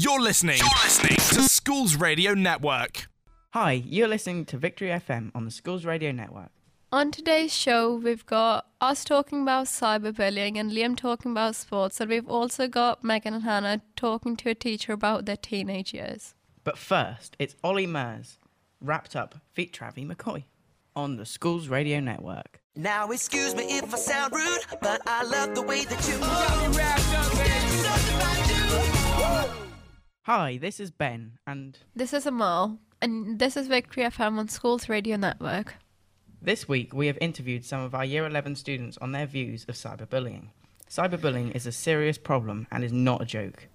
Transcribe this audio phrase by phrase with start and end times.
[0.00, 0.58] You're listening.
[0.58, 3.08] You're listening to Schools Radio Network.
[3.50, 6.52] Hi, you're listening to Victory FM on the Schools Radio Network.
[6.92, 12.08] On today's show, we've got us talking about cyberbullying and Liam talking about sports, and
[12.08, 16.36] we've also got Megan and Hannah talking to a teacher about their teenage years.
[16.62, 18.38] But first, it's Ollie Murs,
[18.80, 20.44] wrapped up feat Travie McCoy
[20.94, 22.60] on the Schools Radio Network.
[22.76, 26.18] Now excuse me if I sound rude, but I love the way that you
[30.28, 34.86] Hi, this is Ben, and This is Amal, and this is Victory FM on Schools
[34.86, 35.76] Radio Network.
[36.42, 39.74] this week we have interviewed some of our Year 11 students on their views of
[39.74, 40.48] cyberbullying.
[40.90, 43.68] Cyberbullying is a serious problem and is not a joke.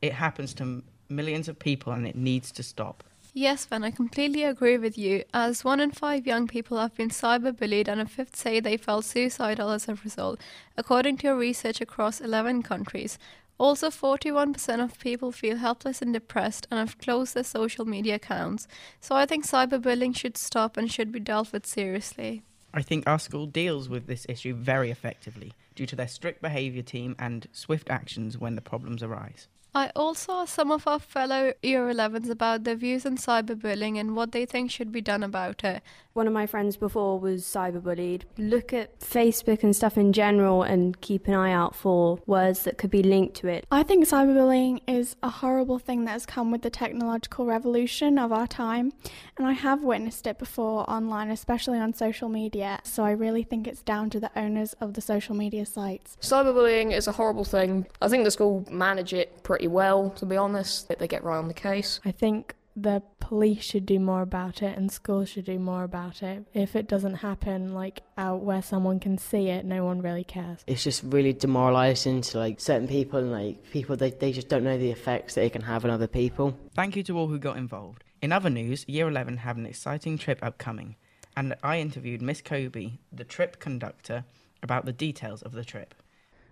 [0.00, 3.04] It happens to m- millions of people and it needs to stop.
[3.34, 7.10] Yes, Ben, I completely agree with you, as one in five young people have been
[7.10, 10.40] cyberbullied, and a fifth say they felt suicidal as a result,
[10.78, 13.18] according to your research across 11 countries.
[13.60, 18.66] Also, 41% of people feel helpless and depressed and have closed their social media accounts.
[19.02, 22.42] So, I think cyberbullying should stop and should be dealt with seriously.
[22.72, 26.80] I think our school deals with this issue very effectively due to their strict behaviour
[26.80, 29.46] team and swift actions when the problems arise.
[29.74, 34.16] I also asked some of our fellow Year 11s about their views on cyberbullying and
[34.16, 35.82] what they think should be done about it.
[36.12, 38.22] One of my friends before was cyberbullied.
[38.36, 42.78] Look at Facebook and stuff in general and keep an eye out for words that
[42.78, 43.64] could be linked to it.
[43.70, 48.32] I think cyberbullying is a horrible thing that has come with the technological revolution of
[48.32, 48.92] our time,
[49.38, 52.80] and I have witnessed it before online, especially on social media.
[52.82, 56.16] So I really think it's down to the owners of the social media sites.
[56.20, 57.86] Cyberbullying is a horrible thing.
[58.02, 60.88] I think the school manage it pretty well, to be honest.
[60.88, 62.00] They get right on the case.
[62.04, 66.22] I think the police should do more about it and schools should do more about
[66.22, 66.44] it.
[66.54, 70.60] If it doesn't happen like out where someone can see it, no one really cares.
[70.66, 74.64] It's just really demoralising to like certain people and like people they, they just don't
[74.64, 76.56] know the effects that it can have on other people.
[76.74, 78.04] Thank you to all who got involved.
[78.22, 80.96] In other news, Year 11 have an exciting trip upcoming,
[81.36, 84.24] and I interviewed Miss Kobe, the trip conductor,
[84.62, 85.94] about the details of the trip.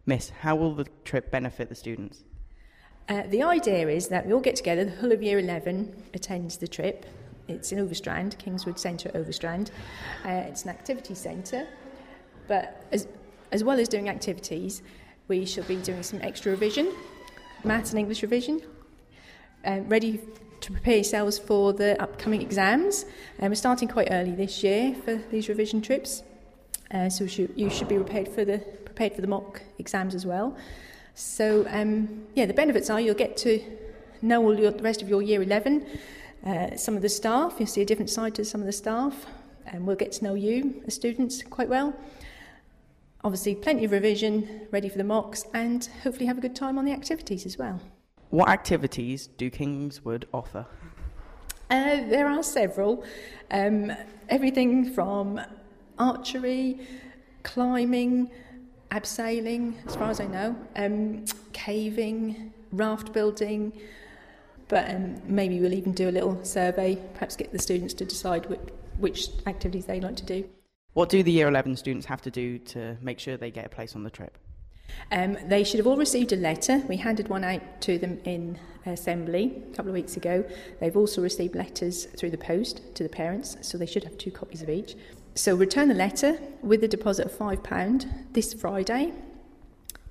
[0.07, 2.25] Miss, how will the trip benefit the students?
[3.09, 6.59] Uh, the idea is that we all get together, the whole of Year 11 attends
[6.59, 7.07] the trip.
[7.49, 9.71] It's in Overstrand, Kingswood Centre, Overstrand.
[10.27, 11.67] Uh, it's an activity centre,
[12.49, 13.09] but as,
[13.51, 14.83] as well as doing activities,
[15.27, 16.93] we shall be doing some extra revision,
[17.65, 18.61] maths and English revision,
[19.65, 20.21] uh, ready
[20.61, 23.07] to prepare yourselves for the upcoming exams.
[23.39, 26.23] And we're starting quite early this year for these revision trips,
[26.91, 30.15] uh, so you should, you should be prepared for the prepared for the mock exams
[30.15, 30.55] as well.
[31.19, 33.61] So, um, yeah, the benefits are you'll get to
[34.23, 35.85] know all your, the rest of your year 11,
[36.47, 39.27] uh, some of the staff, you'll see a different side to some of the staff,
[39.67, 41.93] and we'll get to know you as students quite well.
[43.25, 46.85] Obviously, plenty of revision, ready for the mocks, and hopefully have a good time on
[46.85, 47.81] the activities as well.
[48.31, 50.67] What activities do Kingswood offer?
[51.69, 53.05] Uh, there are several.
[53.51, 53.93] Um,
[54.29, 55.41] everything from
[55.99, 56.79] archery,
[57.43, 58.31] climbing,
[58.91, 63.73] abseiling, as far as I know, um, caving, raft building.
[64.69, 68.47] But um, maybe we'll even do a little survey, perhaps get the students to decide
[68.47, 68.61] which,
[68.99, 70.49] which activities they like to do.
[70.93, 73.69] What do the Year 11 students have to do to make sure they get a
[73.69, 74.37] place on the trip?
[75.13, 76.83] Um, they should have all received a letter.
[76.89, 80.45] We handed one out to them in assembly a couple of weeks ago.
[80.81, 84.31] They've also received letters through the post to the parents, so they should have two
[84.31, 84.97] copies of each.
[85.39, 89.13] So return the letter with a deposit of £5 this Friday,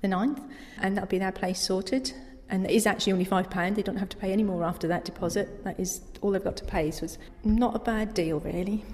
[0.00, 0.42] the 9th,
[0.80, 2.14] and that'll be their place sorted.
[2.48, 3.74] And it is actually only £5.
[3.74, 5.64] They don't have to pay any more after that deposit.
[5.64, 8.86] That is all they've got to pay, so it's not a bad deal, really.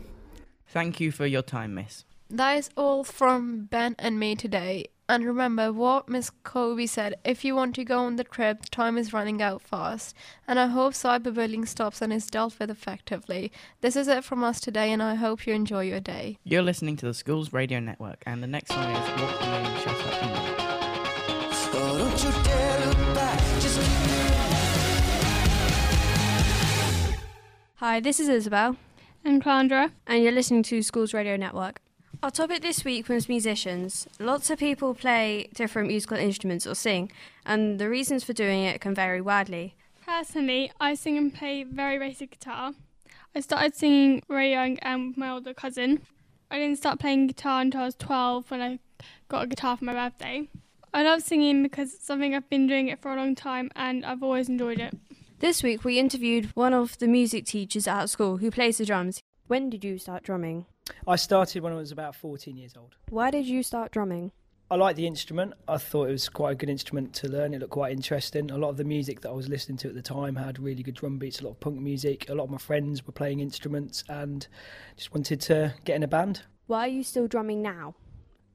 [0.66, 2.04] Thank you for your time, Miss.
[2.28, 4.86] That is all from Ben and me today.
[5.06, 8.96] And remember what Miss Kobe said if you want to go on the trip, time
[8.96, 10.16] is running out fast.
[10.48, 13.52] And I hope cyberbullying stops and is dealt with effectively.
[13.82, 16.38] This is it from us today, and I hope you enjoy your day.
[16.42, 19.80] You're listening to the Schools Radio Network, and the next song is Walk the Moon,
[19.80, 20.54] Shut Up and Wait.
[21.74, 23.80] Don't you dare look back, just
[27.74, 28.76] Hi, this is Isabel.
[29.22, 29.90] And Clandra.
[30.06, 31.83] And you're listening to Schools Radio Network.
[32.24, 34.08] Our topic this week was musicians.
[34.18, 37.12] Lots of people play different musical instruments or sing,
[37.44, 39.74] and the reasons for doing it can vary widely.
[40.06, 42.72] Personally, I sing and play very basic guitar.
[43.34, 46.00] I started singing very young and with my older cousin.
[46.50, 48.78] I didn't start playing guitar until I was 12 when I
[49.28, 50.48] got a guitar for my birthday.
[50.94, 54.02] I love singing because it's something I've been doing it for a long time and
[54.02, 54.96] I've always enjoyed it.
[55.40, 59.20] This week we interviewed one of the music teachers at school who plays the drums.
[59.46, 60.64] When did you start drumming?
[61.06, 62.96] I started when I was about 14 years old.
[63.08, 64.32] Why did you start drumming?
[64.70, 65.52] I liked the instrument.
[65.68, 67.52] I thought it was quite a good instrument to learn.
[67.52, 68.50] It looked quite interesting.
[68.50, 70.82] A lot of the music that I was listening to at the time had really
[70.82, 72.28] good drum beats, a lot of punk music.
[72.30, 74.46] A lot of my friends were playing instruments and
[74.96, 76.42] just wanted to get in a band.
[76.66, 77.94] Why are you still drumming now?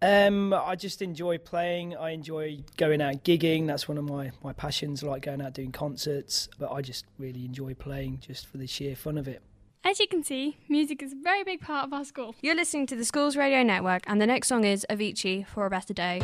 [0.01, 1.95] Um, I just enjoy playing.
[1.95, 3.67] I enjoy going out gigging.
[3.67, 5.03] That's one of my, my passions.
[5.03, 6.49] I like going out doing concerts.
[6.57, 9.43] But I just really enjoy playing just for the sheer fun of it.
[9.83, 12.35] As you can see, music is a very big part of our school.
[12.41, 15.69] You're listening to the Schools Radio Network, and the next song is Avicii for a
[15.69, 16.19] Better Day.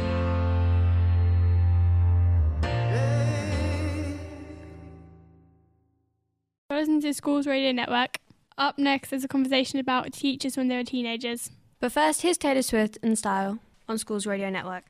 [6.69, 8.17] You're listening to the Schools Radio Network.
[8.57, 11.51] Up next is a conversation about teachers when they were teenagers.
[11.79, 14.83] But first, here's Taylor Swift and Style on Schools Radio Network.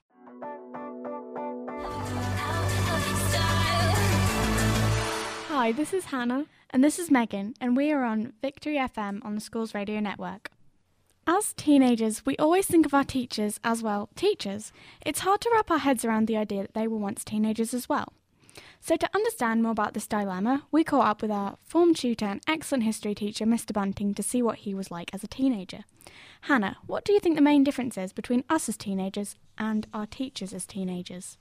[5.65, 6.45] Hi, this is Hannah.
[6.69, 10.51] And this is Megan, and we are on Victory FM on the Schools Radio Network.
[11.25, 14.71] As teenagers, we always think of our teachers as, well, teachers.
[15.03, 17.89] It's hard to wrap our heads around the idea that they were once teenagers as
[17.89, 18.13] well.
[18.79, 22.41] So, to understand more about this dilemma, we caught up with our form tutor and
[22.47, 23.73] excellent history teacher, Mr.
[23.73, 25.83] Bunting, to see what he was like as a teenager.
[26.41, 30.06] Hannah, what do you think the main difference is between us as teenagers and our
[30.06, 31.39] teachers as teenagers?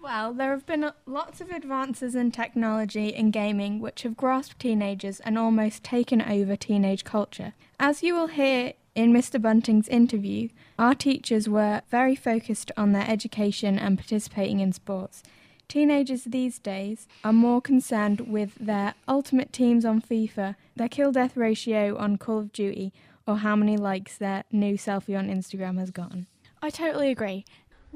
[0.00, 5.20] Well, there have been lots of advances in technology and gaming which have grasped teenagers
[5.20, 7.54] and almost taken over teenage culture.
[7.80, 9.40] As you will hear in Mr.
[9.40, 10.48] Bunting's interview,
[10.78, 15.22] our teachers were very focused on their education and participating in sports.
[15.68, 21.36] Teenagers these days are more concerned with their ultimate teams on FIFA, their kill death
[21.36, 22.92] ratio on Call of Duty,
[23.26, 26.26] or how many likes their new selfie on Instagram has gotten.
[26.62, 27.44] I totally agree.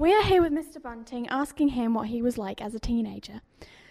[0.01, 0.81] We are here with Mr.
[0.81, 3.43] Bunting asking him what he was like as a teenager.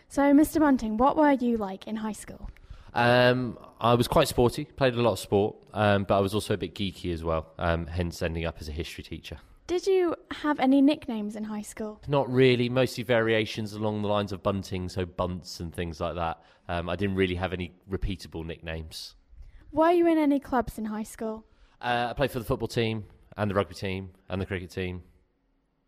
[0.07, 0.59] So, Mr.
[0.59, 2.49] Bunting, what were you like in high school?
[2.95, 6.55] Um, I was quite sporty, played a lot of sport, um, but I was also
[6.55, 9.37] a bit geeky as well, um, hence ending up as a history teacher.
[9.67, 12.01] Did you have any nicknames in high school?
[12.07, 16.41] Not really, mostly variations along the lines of bunting, so bunts and things like that.
[16.67, 19.13] Um, I didn't really have any repeatable nicknames.
[19.71, 21.45] Were you in any clubs in high school?
[21.79, 23.05] Uh, I played for the football team
[23.37, 25.03] and the rugby team and the cricket team.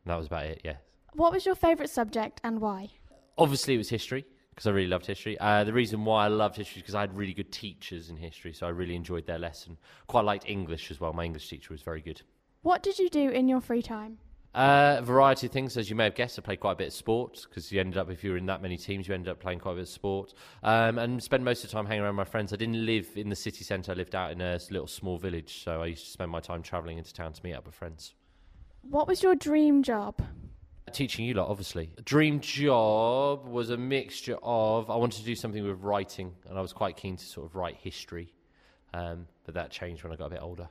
[0.05, 0.77] That was about it, yeah.
[1.13, 2.89] What was your favourite subject and why?
[3.37, 5.37] Obviously, it was history because I really loved history.
[5.39, 8.17] Uh, the reason why I loved history is because I had really good teachers in
[8.17, 9.77] history, so I really enjoyed their lesson.
[10.07, 11.13] Quite liked English as well.
[11.13, 12.21] My English teacher was very good.
[12.61, 14.19] What did you do in your free time?
[14.53, 16.37] Uh, a variety of things, as you may have guessed.
[16.37, 18.45] I played quite a bit of sport because you ended up, if you were in
[18.47, 20.33] that many teams, you ended up playing quite a bit of sport.
[20.61, 22.51] Um, and spent most of the time hanging around my friends.
[22.51, 23.93] I didn't live in the city centre.
[23.93, 26.61] I lived out in a little small village, so I used to spend my time
[26.61, 28.13] travelling into town to meet up with friends.
[28.81, 30.21] What was your dream job?
[30.91, 31.91] Teaching you lot, obviously.
[32.03, 36.61] Dream job was a mixture of I wanted to do something with writing, and I
[36.61, 38.33] was quite keen to sort of write history,
[38.93, 40.67] um, but that changed when I got a bit older.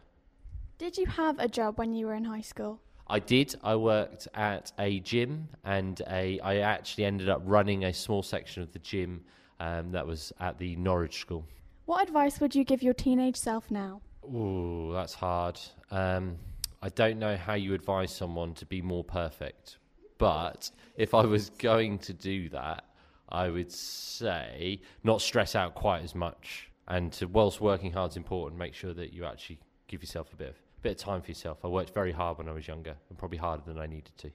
[0.77, 2.81] Did you have a job when you were in high school?
[3.07, 3.55] I did.
[3.63, 8.63] I worked at a gym, and a I actually ended up running a small section
[8.63, 9.23] of the gym
[9.61, 11.47] um, that was at the Norwich School.
[11.87, 14.03] What advice would you give your teenage self now?
[14.25, 15.59] Ooh, that's hard.
[15.91, 16.37] Um,
[16.83, 19.77] I don't know how you advise someone to be more perfect,
[20.17, 22.85] but if I was going to do that,
[23.29, 28.17] I would say not stress out quite as much, and to, whilst working hard is
[28.17, 31.29] important, make sure that you actually give yourself a bit of bit of time for
[31.29, 31.59] yourself.
[31.63, 34.31] I worked very hard when I was younger, and probably harder than I needed to.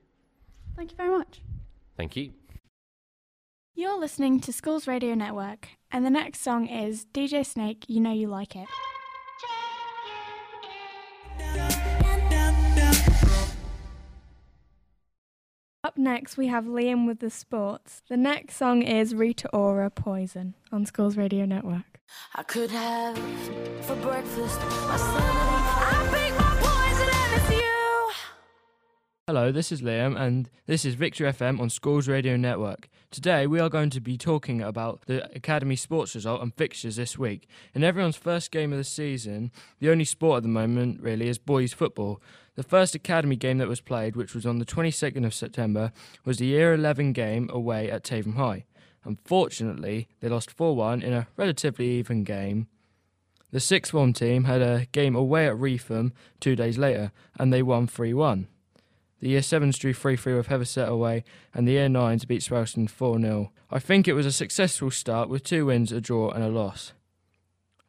[0.76, 1.42] Thank you very much.
[1.98, 2.34] Thank you.
[3.74, 8.14] You're listening to Schools Radio Network, and the next song is DJ Snake, You Know
[8.14, 8.68] You Like It.
[16.06, 18.04] Next, we have Liam with the sports.
[18.10, 22.00] The next song is Rita Ora Poison on Schools Radio Network.
[22.36, 23.18] I could have
[23.82, 28.12] for breakfast my I pick my poison and it's you.
[29.26, 32.88] Hello, this is Liam, and this is Victory FM on Schools Radio Network.
[33.10, 37.18] Today, we are going to be talking about the Academy sports result and fixtures this
[37.18, 37.48] week.
[37.74, 41.40] In everyone's first game of the season, the only sport at the moment, really, is
[41.40, 42.22] boys' football.
[42.56, 45.92] The first Academy game that was played, which was on the 22nd of September,
[46.24, 48.66] was the Year 11 game away at Taverham High.
[49.04, 52.68] Unfortunately, they lost 4 1 in a relatively even game.
[53.52, 57.62] The sixth form team had a game away at Reepham two days later, and they
[57.62, 58.48] won 3 1.
[59.20, 62.90] The Year 7s drew 3 3 with Hethersett away, and the Year 9s beat Sprowston
[62.90, 63.52] 4 0.
[63.70, 66.94] I think it was a successful start with two wins, a draw, and a loss.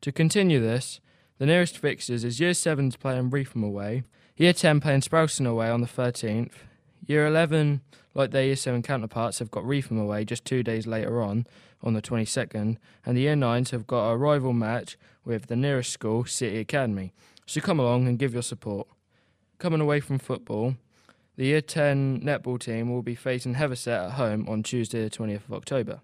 [0.02, 1.00] To continue this,
[1.38, 4.04] the nearest fixtures is Year 7s playing Reepham away,
[4.36, 6.52] Year 10 playing Sprowston away on the 13th,
[7.06, 7.82] Year 11,
[8.14, 11.46] like their Year 7 counterparts, have got Reepham away just two days later on,
[11.82, 15.92] on the 22nd, and the Year 9s have got a rival match with the nearest
[15.92, 17.12] school, City Academy.
[17.44, 18.88] So come along and give your support.
[19.58, 20.76] Coming away from football,
[21.36, 25.44] The Year 10 netball team will be facing Hethersett at home on Tuesday, the 20th
[25.48, 26.00] of October.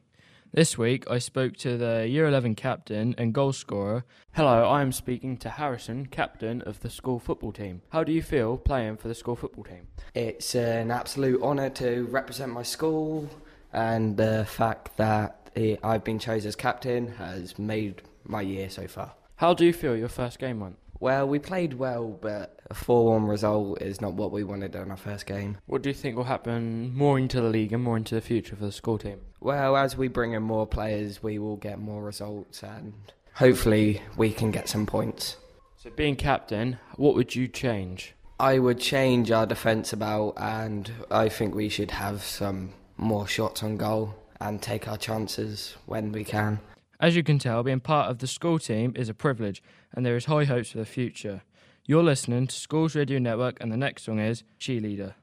[0.55, 4.05] This week, I spoke to the Year 11 captain and goal scorer.
[4.33, 7.81] Hello, I am speaking to Harrison, captain of the school football team.
[7.89, 9.87] How do you feel playing for the school football team?
[10.13, 13.31] It's an absolute honour to represent my school,
[13.73, 15.49] and the fact that
[15.83, 19.15] I've been chosen as captain has made my year so far.
[19.37, 20.77] How do you feel your first game went?
[21.01, 24.91] Well, we played well, but a 4 1 result is not what we wanted on
[24.91, 25.59] our first game.
[25.67, 28.57] What do you think will happen more into the league and more into the future
[28.57, 29.21] for the school team?
[29.41, 32.95] Well, as we bring in more players, we will get more results, and
[33.35, 35.37] hopefully, we can get some points.
[35.77, 38.15] So, being captain, what would you change?
[38.41, 43.63] I would change our defence about, and I think we should have some more shots
[43.63, 46.61] on goal and take our chances when we can.
[46.99, 49.63] As you can tell, being part of the school team is a privilege,
[49.93, 51.43] and there is high hopes for the future.
[51.85, 55.15] You're listening to Schools Radio Network, and the next song is Cheerleader.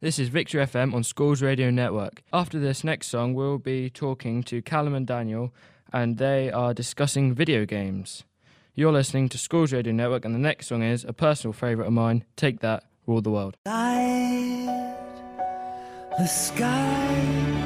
[0.00, 2.22] This is Victory FM on Schools Radio Network.
[2.32, 5.52] After this next song, we'll be talking to Callum and Daniel,
[5.92, 8.22] and they are discussing video games.
[8.76, 11.92] You're listening to Schools Radio Network, and the next song is a personal favourite of
[11.92, 13.56] mine Take That, Rule the World.
[13.66, 14.94] Light
[16.16, 17.57] the sky.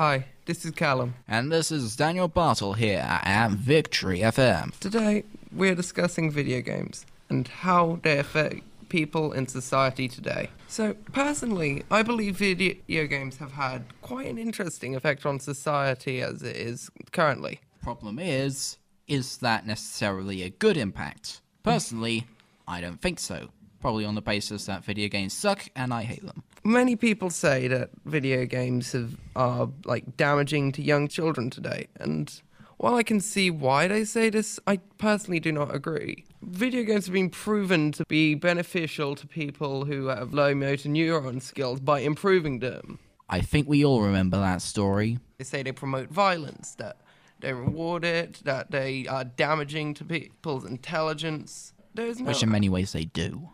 [0.00, 1.12] Hi, this is Callum.
[1.28, 4.74] And this is Daniel Bartle here at Victory FM.
[4.78, 10.48] Today, we're discussing video games and how they affect people in society today.
[10.68, 16.42] So, personally, I believe video games have had quite an interesting effect on society as
[16.42, 17.60] it is currently.
[17.82, 21.42] Problem is, is that necessarily a good impact?
[21.62, 22.26] Personally,
[22.66, 23.48] I don't think so.
[23.82, 26.42] Probably on the basis that video games suck and I hate them.
[26.62, 32.40] Many people say that video games have, are like damaging to young children today, and
[32.76, 36.24] while I can see why they say this, I personally do not agree.
[36.42, 41.42] Video games have been proven to be beneficial to people who have low motor neuron
[41.42, 42.98] skills by improving them.
[43.28, 45.18] I think we all remember that story.
[45.38, 46.96] They say they promote violence, that
[47.40, 51.72] they reward it, that they are damaging to people's intelligence.
[51.94, 53.50] There's no Which in many ways they do.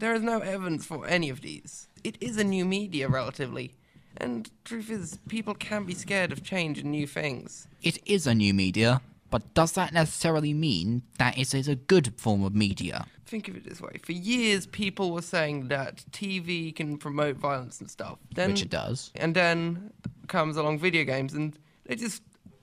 [0.00, 1.86] There is no evidence for any of these.
[2.02, 3.74] It is a new media, relatively.
[4.16, 7.68] And truth is, people can be scared of change and new things.
[7.82, 12.14] It is a new media, but does that necessarily mean that it is a good
[12.16, 13.08] form of media?
[13.26, 14.00] Think of it this way.
[14.02, 18.16] For years, people were saying that TV can promote violence and stuff.
[18.34, 19.12] Then, Which it does.
[19.16, 19.92] And then
[20.28, 22.22] comes along video games, and they just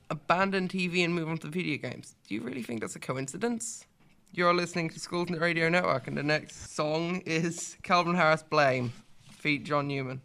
[0.10, 2.15] abandon TV and move on to video games.
[2.27, 3.86] Do you really think that's a coincidence?
[4.31, 8.93] You're listening to Schools Radio Network, and the next song is Calvin Harris Blame,
[9.31, 10.22] feat John Newman.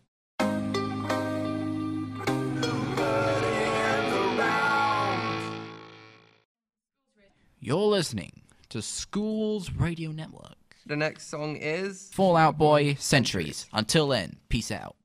[7.61, 10.56] You're listening to Schools Radio Network.
[10.85, 13.66] The next song is Fall Out Boy Centuries.
[13.73, 14.97] Until then, peace out.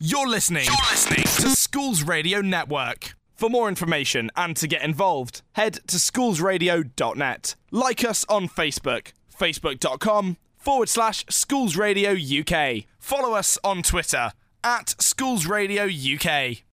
[0.00, 0.64] You're listening.
[0.64, 3.14] You're listening to Schools Radio Network.
[3.40, 7.54] For more information and to get involved, head to schoolsradio.net.
[7.70, 12.84] Like us on Facebook, facebook.com forward slash Schools Radio UK.
[12.98, 14.32] Follow us on Twitter
[14.62, 16.64] at Schools Radio UK.